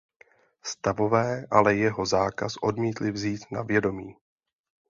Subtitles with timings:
[0.65, 4.15] Stavové ale jeho zákaz odmítli vzít na vědomí.